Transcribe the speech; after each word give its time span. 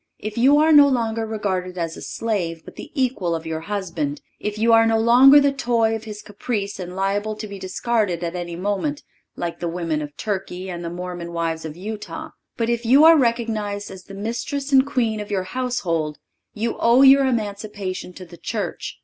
If 0.17 0.35
you 0.35 0.57
are 0.57 0.71
no 0.71 0.87
longer 0.87 1.27
regarded 1.27 1.77
as 1.77 1.93
the 1.93 2.01
slave, 2.01 2.65
but 2.65 2.75
the 2.75 2.89
equal 2.95 3.35
of 3.35 3.45
your 3.45 3.59
husband; 3.59 4.19
if 4.39 4.57
you 4.57 4.73
are 4.73 4.87
no 4.87 4.97
longer 4.97 5.39
the 5.39 5.51
toy 5.53 5.93
of 5.95 6.05
his 6.05 6.23
caprice 6.23 6.79
and 6.79 6.95
liable 6.95 7.35
to 7.35 7.45
be 7.45 7.59
discarded 7.59 8.23
at 8.23 8.35
any 8.35 8.55
moment, 8.55 9.03
like 9.35 9.59
the 9.59 9.67
women 9.67 10.01
of 10.01 10.17
Turkey 10.17 10.71
and 10.71 10.83
the 10.83 10.89
Mormon 10.89 11.33
wives 11.33 11.65
of 11.65 11.77
Utah; 11.77 12.29
but 12.57 12.67
if 12.67 12.83
you 12.83 13.05
are 13.05 13.15
recognized 13.15 13.91
as 13.91 14.05
the 14.05 14.15
mistress 14.15 14.71
and 14.71 14.87
queen 14.87 15.19
of 15.19 15.29
your 15.29 15.43
household, 15.43 16.17
you 16.55 16.77
owe 16.79 17.03
your 17.03 17.27
emancipation 17.27 18.11
to 18.13 18.25
the 18.25 18.37
Church. 18.37 18.97